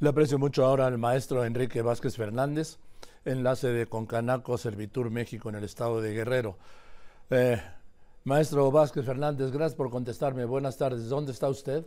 [0.00, 2.78] Le aprecio mucho ahora al maestro Enrique Vázquez Fernández,
[3.24, 6.56] enlace de Concanaco Servitur México en el estado de Guerrero.
[7.30, 7.60] Eh,
[8.22, 10.44] maestro Vázquez Fernández, gracias por contestarme.
[10.44, 11.08] Buenas tardes.
[11.08, 11.84] ¿Dónde está usted?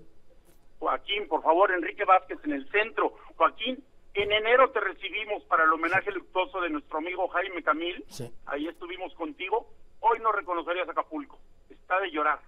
[0.80, 3.14] Joaquín, por favor, Enrique Vázquez en el centro.
[3.38, 3.82] Joaquín,
[4.14, 8.04] en enero te recibimos para el homenaje luctuoso de nuestro amigo Jaime Camil.
[8.10, 8.30] Sí.
[8.46, 9.70] Ahí estuvimos contigo.
[10.02, 11.40] Hoy no reconocerías Acapulco.
[11.70, 12.42] Está de llorar.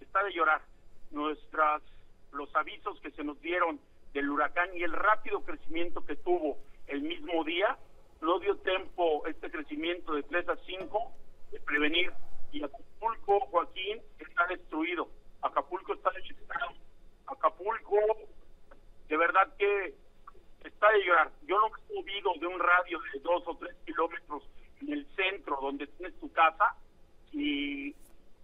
[0.00, 0.62] Está de llorar.
[1.10, 1.82] Nuestras
[2.32, 3.78] los avisos que se nos dieron
[4.12, 7.78] del huracán y el rápido crecimiento que tuvo el mismo día,
[8.20, 11.12] no dio tiempo este crecimiento de 3 a 5
[11.50, 12.12] de prevenir.
[12.52, 15.08] Y Acapulco, Joaquín, está destruido.
[15.40, 16.46] Acapulco está destruido.
[17.26, 17.96] Acapulco,
[19.08, 19.94] de verdad que
[20.64, 21.32] está de llorar.
[21.46, 24.42] Yo no he movido de un radio de 2 o 3 kilómetros
[24.80, 26.76] en el centro donde tienes tu casa
[27.32, 27.94] y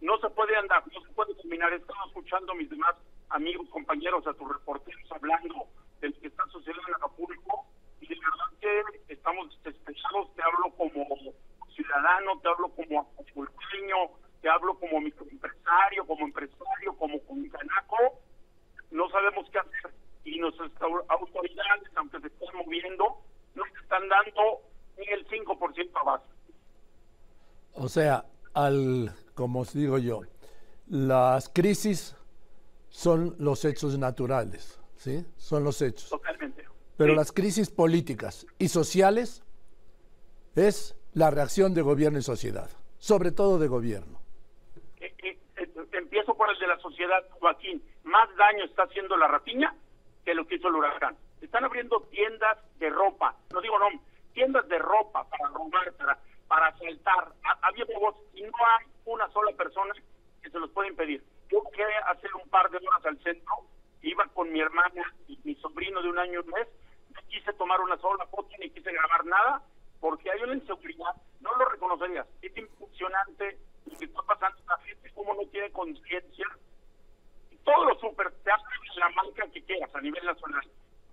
[0.00, 1.72] no se puede andar, no se puede caminar.
[1.72, 2.96] He estado escuchando mis demás
[3.30, 5.66] amigos, compañeros, a tus reporteros hablando
[6.00, 7.66] de lo que está sucediendo en Acapulco
[8.00, 8.58] y de verdad
[9.06, 10.34] que estamos despechados.
[10.34, 11.06] Te hablo como
[11.74, 13.96] ciudadano, te hablo como acapulqueño,
[14.40, 18.20] te hablo como microempresario, como empresario, como concanaco.
[18.90, 19.92] No sabemos qué hacer
[20.24, 20.70] y nuestras
[21.08, 23.22] autoridades, aunque se están moviendo,
[23.54, 24.60] no se están dando
[24.98, 26.26] ni el 5% a base.
[27.74, 30.22] O sea, al, como digo yo,
[30.88, 32.17] las crisis
[32.90, 35.24] son los hechos naturales, ¿sí?
[35.36, 36.08] Son los hechos.
[36.10, 36.64] Totalmente.
[36.96, 37.16] Pero Sí.
[37.16, 39.42] las crisis políticas y sociales
[40.56, 44.20] es la reacción de gobierno y sociedad, sobre todo de gobierno.
[45.00, 47.82] Eh, eh, eh, empiezo por el de la sociedad, Joaquín.
[48.04, 49.74] Más daño está haciendo la rapiña
[50.24, 51.16] que lo que hizo el huracán.
[51.40, 53.86] Están abriendo tiendas de ropa, no digo no,
[54.34, 57.32] tiendas de ropa para robar, para, para asaltar.
[57.44, 57.84] Ha- Había
[58.34, 59.94] y no hay una sola persona
[60.42, 61.22] que se los pueda impedir.
[61.50, 63.54] Yo fui hacer un par de horas al centro,
[64.02, 66.68] iba con mi hermana y mi sobrino de un año y un mes,
[67.14, 69.62] no quise tomar una sola foto ni quise grabar nada,
[70.00, 75.10] porque hay una inseguridad, no lo reconocerías, es impresionante lo que está pasando, la gente
[75.12, 76.46] como no tiene conciencia,
[77.64, 80.68] todos los super, te hablo de la marca que quieras a nivel nacional,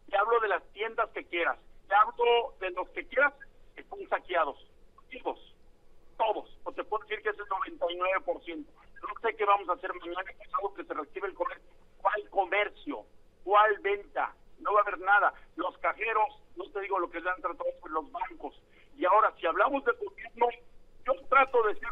[0.09, 1.57] te hablo de las tiendas que quieras,
[1.87, 3.33] te hablo de los que quieras
[3.75, 4.57] están saqueados,
[5.23, 5.55] todos,
[6.17, 8.65] todos, o te puedo decir que es el 99%.
[9.07, 11.69] No sé qué vamos a hacer mañana, pasado que se reactive el comercio.
[12.01, 13.05] ¿Cuál comercio?
[13.43, 14.33] ¿Cuál venta?
[14.59, 15.33] No va a haber nada.
[15.55, 18.61] Los cajeros, no te digo lo que le han tratado con los bancos.
[18.97, 20.47] Y ahora, si hablamos de gobierno,
[21.05, 21.89] yo trato de ser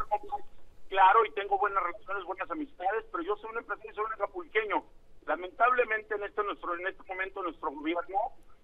[0.93, 4.83] claro y tengo buenas relaciones, buenas amistades, pero yo soy un empresario, soy un acapulqueño.
[5.25, 8.17] Lamentablemente en este nuestro en este momento nuestro gobierno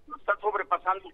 [0.08, 1.10] nos está sobrepasando.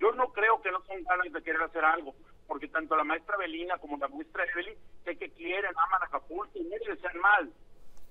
[0.00, 2.14] Yo no creo que no son ganas de querer hacer algo,
[2.50, 4.74] porque tanto la maestra Belina como la maestra Evelyn
[5.04, 7.48] sé que quieren, aman Acapulco y no desean mal,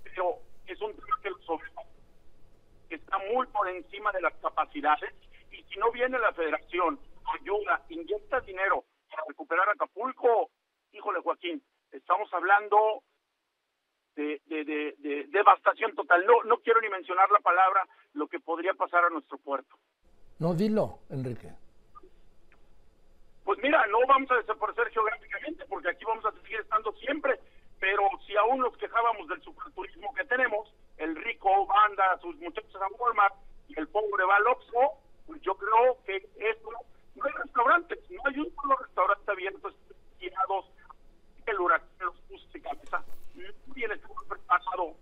[0.01, 1.61] pero es un tema que los
[2.88, 5.13] que está muy por encima de las capacidades
[5.51, 6.97] y si no viene la federación,
[7.38, 10.51] ayuda, inyecta dinero para recuperar Acapulco,
[10.94, 11.61] híjole Joaquín,
[11.91, 13.03] estamos hablando
[14.16, 16.25] de devastación total.
[16.25, 19.75] No, no quiero ni mencionar la palabra lo que podría pasar a nuestro puerto.
[20.39, 21.51] No, dilo, Enrique.
[23.61, 27.39] Mira, no vamos a desaparecer geográficamente porque aquí vamos a seguir estando siempre,
[27.79, 32.81] pero si aún nos quejábamos del superturismo que tenemos, el rico manda a sus muchachos
[32.81, 33.35] a Walmart
[33.67, 34.93] y el pobre va al Oxxo,
[35.27, 36.69] pues yo creo que esto
[37.15, 39.71] no hay restaurantes, no hay un solo restaurante abierto,
[40.19, 40.65] tirados,
[41.45, 43.03] el huracán los puso de cabeza,
[43.35, 44.95] nadie estuvo preparado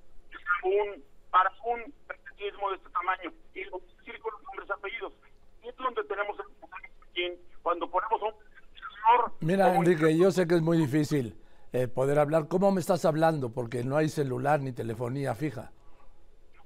[0.62, 3.82] para un, para un patriotismo de este tamaño, y los
[4.44, 5.14] nombres y apellidos,
[5.64, 8.34] y es donde tenemos el problema, Joaquín, cuando ponemos un
[8.74, 11.34] señor Mira, Enrique, yo sé que es muy difícil
[11.72, 12.50] eh, poder hablar.
[12.50, 13.50] ¿Cómo me estás hablando?
[13.54, 15.72] Porque no hay celular ni telefonía fija.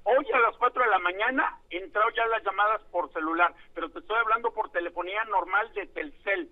[0.04, 4.00] Hoy a las 4 de la mañana entraron ya las llamadas por celular, pero te
[4.00, 6.50] estoy hablando por telefonía normal de Telcel.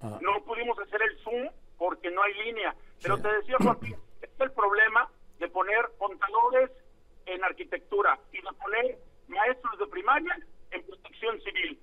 [0.00, 0.16] Ah.
[0.22, 2.76] No pudimos hacer el Zoom porque no hay línea.
[3.02, 3.22] Pero Sí.
[3.24, 5.10] te decía, Joaquín, es el problema
[5.40, 6.70] de poner contadores
[7.26, 10.38] en arquitectura y de poner maestros de primaria
[10.70, 11.80] en protección civil.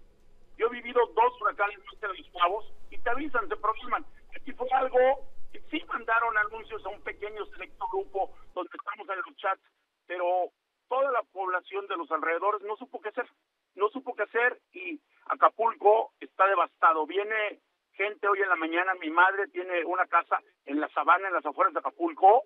[0.57, 4.05] Yo he vivido dos huracanes más de los pavos y te avisan, se programan.
[4.35, 5.33] Aquí fue algo
[5.73, 9.63] sí mandaron anuncios a un pequeño selecto grupo donde estamos en los chats,
[10.05, 10.51] pero
[10.87, 13.27] toda la población de los alrededores no supo qué hacer.
[13.75, 17.07] No supo qué hacer y Acapulco está devastado.
[17.07, 17.59] Viene
[17.93, 21.45] gente hoy en la mañana, mi madre tiene una casa en la sabana, en las
[21.45, 22.43] afueras de Acapulco.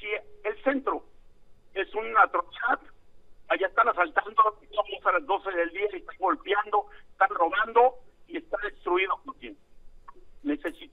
[0.00, 0.06] Si
[0.44, 1.04] el centro
[1.74, 2.80] es un atrocidad,
[3.48, 4.58] allá están asaltando,
[5.04, 7.96] a las 12 del día y están golpeando, están robando
[8.28, 9.20] y está destruido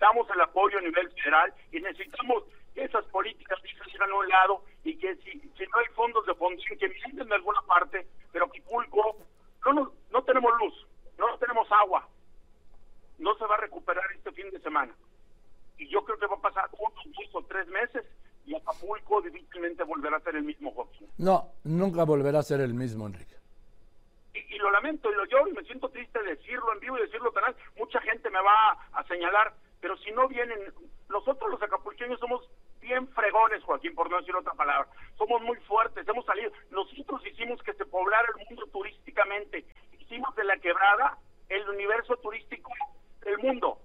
[0.04, 4.28] necesitamos el apoyo a nivel federal y necesitamos que esas políticas se sigan a un
[4.28, 8.08] lado y que si, si no hay fondos de fondición que visiten de alguna parte,
[8.32, 9.18] pero Quipulco,
[9.66, 12.08] no, no, no tenemos luz, no tenemos agua,
[13.20, 14.94] no se va a recuperar este fin de semana.
[15.78, 18.04] Y yo creo que va a pasar unos dos o tres meses
[18.46, 20.74] y Acapulco difícilmente volverá a ser el mismo
[21.18, 23.36] No, nunca volverá a ser el mismo, Enrique.
[24.34, 27.02] Y, y, lo lamento y lo lloro y me siento triste decirlo en vivo y
[27.02, 29.54] decirlo tan Mucha gente me va a señalar,
[29.84, 30.58] pero si no vienen,
[31.10, 32.50] nosotros los acapulqueños somos
[32.80, 34.88] bien fregones, Joaquín, por no decir otra palabra.
[35.18, 36.54] Somos muy fuertes, hemos salido.
[36.72, 39.66] Nosotros hicimos que se poblara el mundo turísticamente.
[40.00, 41.18] Hicimos de la quebrada
[41.50, 42.72] el universo turístico
[43.26, 43.78] del mundo.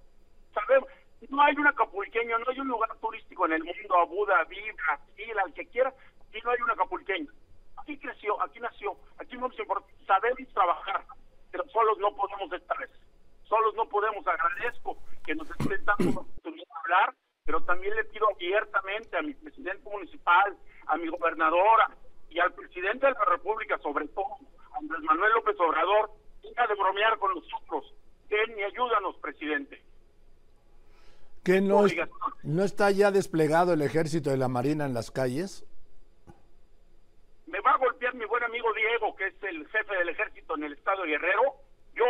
[0.53, 0.87] Sabemos,
[1.27, 5.37] no hay un acapulqueño, no hay un lugar turístico en el mundo, Abu Dhabi, Brasil,
[5.37, 5.93] al que quiera,
[6.33, 7.29] y no hay un acapulqueño.
[7.75, 9.49] Aquí creció, aquí nació, aquí no
[10.07, 11.03] sabemos trabajar,
[11.51, 12.89] pero solos no podemos esta vez.
[13.49, 14.25] Solos no podemos.
[14.25, 19.21] Agradezco que nos estén dando la oportunidad de hablar, pero también le pido abiertamente a
[19.21, 20.55] mi presidente municipal,
[20.87, 21.89] a mi gobernadora
[22.29, 24.37] y al presidente de la República, sobre todo,
[24.79, 26.11] Andrés Manuel López Obrador,
[26.43, 27.93] deja de bromear con nosotros.
[28.29, 29.81] Ven y ayúdanos, presidente.
[31.43, 31.85] ¿Que no,
[32.43, 35.65] no está ya desplegado el ejército de la Marina en las calles?
[37.47, 40.65] Me va a golpear mi buen amigo Diego, que es el jefe del ejército en
[40.65, 41.55] el estado de Guerrero.
[41.95, 42.05] Yo,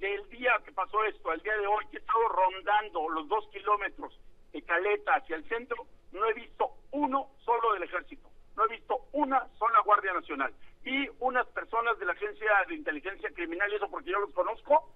[0.00, 3.46] del día que pasó esto, al día de hoy, que he estado rondando los dos
[3.52, 4.18] kilómetros
[4.52, 8.28] de Caleta hacia el centro, no he visto uno solo del ejército.
[8.56, 10.52] No he visto una sola Guardia Nacional.
[10.84, 14.92] Y unas personas de la Agencia de Inteligencia Criminal, y eso porque yo los conozco,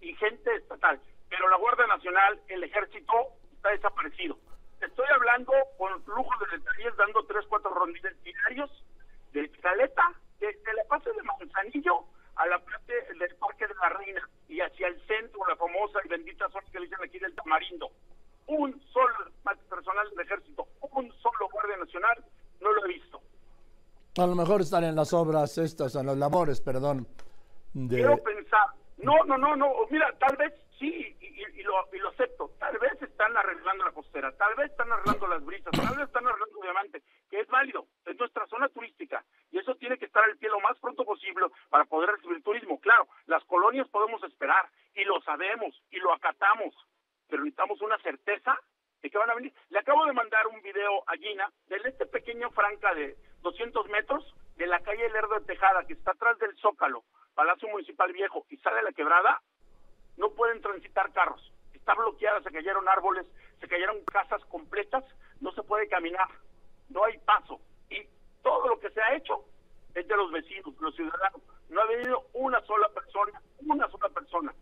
[0.00, 3.12] y gente estatal pero la Guardia Nacional, el Ejército,
[3.52, 4.38] está desaparecido.
[4.80, 8.70] Estoy hablando con lujo de detalles, dando tres, cuatro rondines diarios
[9.32, 12.04] de Caleta, desde la base de Manzanillo
[12.38, 16.08] a la parte del Parque de la Reina y hacia el centro, la famosa y
[16.08, 17.90] bendita zona que dicen aquí del Tamarindo.
[18.46, 19.14] Un solo
[19.68, 22.24] personal del ejército, un solo guardia nacional,
[22.60, 23.20] no lo he visto.
[24.18, 27.06] A lo mejor están en las obras estas, en las labores, perdón.
[27.74, 27.96] De...
[27.96, 28.68] Quiero pensar,
[28.98, 33.00] no, no, no, no, mira, tal vez sí, y, lo, y lo acepto, tal vez
[33.02, 37.02] están arreglando la costera, tal vez están arreglando las brisas, tal vez están arreglando diamante,
[37.28, 40.60] que es válido, es nuestra zona turística, y eso tiene que estar al pie lo
[40.60, 42.80] más pronto posible para poder recibir turismo.
[42.80, 46.74] Claro, las colonias podemos esperar, y lo sabemos, y lo acatamos,
[47.28, 48.58] pero necesitamos una certeza
[49.02, 49.52] de que van a venir.
[49.70, 54.34] Le acabo de mandar un video a Gina de este pequeño franca de 200 metros
[54.56, 57.04] de la calle Lerdo de Tejada, que está atrás del Zócalo,
[57.34, 59.40] Palacio Municipal Viejo, y sale la quebrada,
[60.16, 61.52] no pueden transitar carros.
[61.88, 63.24] Está bloqueada, se cayeron árboles,
[63.60, 65.02] se cayeron casas completas,
[65.40, 66.28] no se puede caminar,
[66.90, 67.62] no hay paso.
[67.88, 68.06] Y
[68.42, 69.42] todo lo que se ha hecho
[69.94, 71.40] es de los vecinos, los ciudadanos.
[71.70, 74.54] No ha venido una sola persona, una sola persona.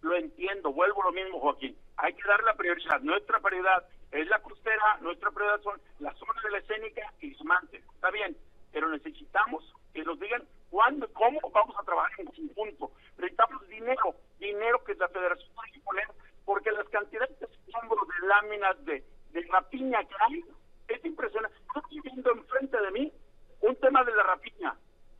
[0.00, 1.76] Lo entiendo, vuelvo lo mismo, Joaquín.
[1.98, 2.98] Hay que dar la prioridad.
[3.02, 7.84] Nuestra prioridad es la costera, nuestra prioridad son las zonas de la escénica y Ismante.
[7.94, 8.34] Está bien,
[8.72, 12.90] pero necesitamos que nos digan cuándo, cómo vamos a trabajar en conjunto.
[13.18, 16.08] Necesitamos dinero, dinero que la federación tiene que poner,
[16.50, 20.44] porque las cantidades de de láminas de, de rapiña que hay
[20.88, 21.56] es impresionante.
[21.76, 23.12] estoy viendo enfrente de mí
[23.60, 24.74] un tema de la rapiña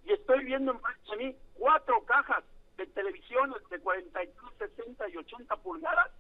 [0.05, 2.43] y estoy viendo enfrente de mí cuatro cajas
[2.77, 6.11] de televisiones de 43, 60 y 80 pulgadas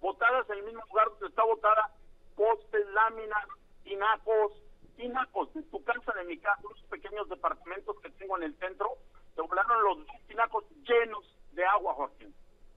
[0.00, 1.90] botadas en el mismo lugar donde está botada
[2.36, 3.46] postes, láminas,
[3.84, 4.52] tinacos,
[4.96, 8.96] tinacos de tu casa, de mi casa, unos pequeños departamentos que tengo en el centro,
[9.34, 12.34] se volaron los tinacos llenos de agua, Joaquín.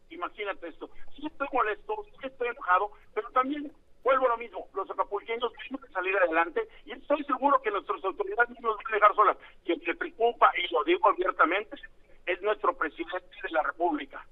[0.09, 0.89] Imagínate esto.
[1.15, 3.71] Sí estoy molesto, sí estoy enojado, pero también
[4.03, 4.67] vuelvo a lo mismo.
[4.73, 8.87] Los acapulqueños tienen que salir adelante y estoy seguro que nuestras autoridades no nos van
[8.87, 9.37] a dejar solas.
[9.65, 11.77] Quien se preocupa, y lo digo abiertamente,
[12.25, 14.25] es nuestro presidente de la República.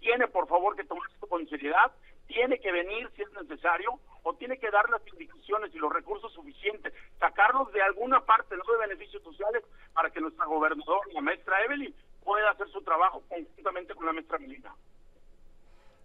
[0.00, 0.84] Tiene, por favor, que
[2.26, 6.32] tiene que venir si es necesario, o tiene que dar las indicaciones y los recursos
[6.32, 11.62] suficientes, sacarlos de alguna parte, no de beneficios sociales, para que nuestra gobernadora, la maestra
[11.64, 11.94] Evelyn,
[12.24, 14.74] pueda hacer su trabajo conjuntamente con la maestra Melina.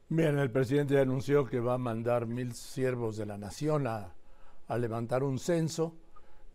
[0.09, 4.13] Bien, el presidente anunció que va a mandar mil siervos de la nación a,
[4.77, 5.95] levantar un censo,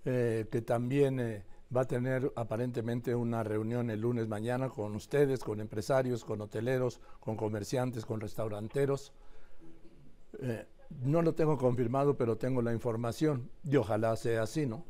[0.04, 1.44] eh, que también eh,
[1.74, 7.00] va a tener aparentemente una reunión el lunes mañana con ustedes, con empresarios, con hoteleros,
[7.20, 9.12] con comerciantes, con restauranteros.
[10.40, 10.66] Eh,
[11.02, 14.84] no lo tengo confirmado, pero tengo la información y ojalá sea así, ¿no?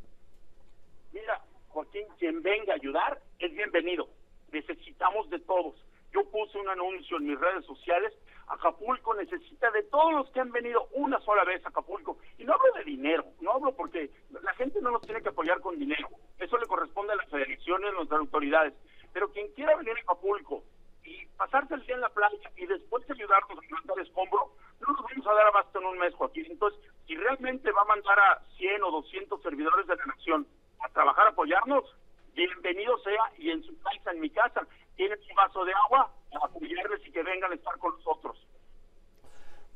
[1.12, 4.08] Mira, Joaquín, quien venga a ayudar es bienvenido.
[4.52, 5.74] Necesitamos de todos.
[6.12, 8.12] Yo puse un anuncio en mis redes sociales.
[8.46, 12.18] Acapulco necesita de todos los que han venido una sola vez a Acapulco.
[12.38, 15.60] Y no hablo de dinero, no hablo porque la gente no nos tiene que apoyar
[15.60, 16.08] con dinero.
[16.38, 18.16] Eso le corresponde a las federaciones, a
[18.54, 18.74] autoridades.
[19.12, 20.62] Pero quien quiera venir a Acapulco
[21.04, 25.02] y pasarse el día en la playa y después ayudarnos a levantar escombro, no nos
[25.02, 26.46] vamos a dar abasto en un mes, Joaquín.
[26.50, 30.46] Entonces, si realmente va a mandar a 100 o 200 servidores de la nación
[30.80, 31.84] a trabajar, a apoyarnos,
[32.34, 36.46] bienvenido sea y en su casa, en mi casa, tienen un vaso de agua a
[36.46, 38.36] apoyarles y que vengan a estar con nosotros.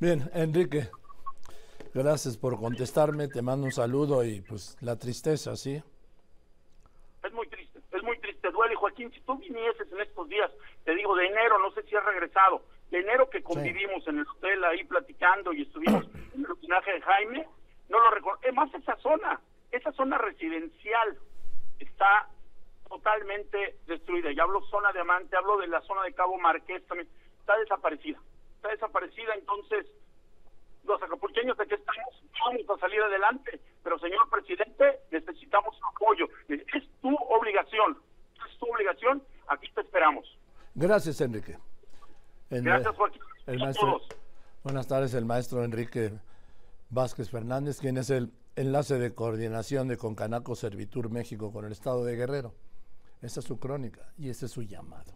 [0.01, 0.89] Bien, Enrique,
[1.95, 5.83] Gracias por contestarme, te mando un saludo y pues la tristeza, ¿sí?
[7.25, 8.68] Es muy triste, es muy triste, duele.
[8.79, 10.51] Joaquín, si tú vinieses en estos días,
[10.85, 14.27] te digo, de enero, no sé si has regresado, de enero que convivimos en el
[14.27, 16.05] hotel ahí platicando y estuvimos
[16.35, 17.47] en el rutinaje de Jaime,
[17.89, 18.41] no lo recuerdo.
[18.43, 21.19] Es más, esa zona, esa zona residencial
[21.79, 22.29] está
[22.89, 24.33] totalmente destruida.
[24.33, 27.09] Ya hablo zona de Amante, hablo de la zona de Cabo Marqués también,
[27.41, 28.19] está desaparecida.
[28.57, 29.87] Está desaparecida, entonces
[30.85, 36.27] los acapulqueños de qué estamos, vamos a salir adelante, pero señor presidente, necesitamos apoyo.
[36.49, 37.99] Es tu obligación,
[38.51, 40.27] es tu obligación, aquí te esperamos.
[40.79, 41.59] Gracias, Enrique.
[42.51, 43.21] Gracias, Joaquín.
[43.49, 44.01] El maestro,
[44.63, 46.13] buenas tardes, el maestro Enrique
[46.89, 52.05] Vázquez Fernández, quien es el enlace de coordinación de Concanaco Servitur México con el Estado
[52.05, 52.55] de Guerrero.
[53.23, 55.08] Esa es su crónica y ese es su llamado.